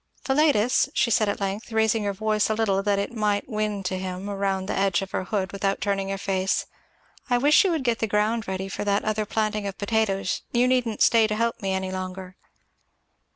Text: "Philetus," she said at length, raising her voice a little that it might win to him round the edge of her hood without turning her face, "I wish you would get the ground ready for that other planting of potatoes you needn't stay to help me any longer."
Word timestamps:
"Philetus," 0.25 0.89
she 0.95 1.11
said 1.11 1.29
at 1.29 1.39
length, 1.39 1.71
raising 1.71 2.03
her 2.05 2.11
voice 2.11 2.49
a 2.49 2.55
little 2.55 2.81
that 2.81 2.97
it 2.97 3.13
might 3.13 3.47
win 3.47 3.83
to 3.83 3.99
him 3.99 4.27
round 4.31 4.67
the 4.67 4.75
edge 4.75 5.03
of 5.03 5.11
her 5.11 5.25
hood 5.25 5.51
without 5.51 5.79
turning 5.79 6.09
her 6.09 6.17
face, 6.17 6.65
"I 7.29 7.37
wish 7.37 7.63
you 7.63 7.69
would 7.69 7.83
get 7.83 7.99
the 7.99 8.07
ground 8.07 8.47
ready 8.47 8.67
for 8.67 8.83
that 8.83 9.05
other 9.05 9.27
planting 9.27 9.67
of 9.67 9.77
potatoes 9.77 10.41
you 10.51 10.67
needn't 10.67 11.03
stay 11.03 11.27
to 11.27 11.35
help 11.35 11.61
me 11.61 11.71
any 11.71 11.91
longer." 11.91 12.35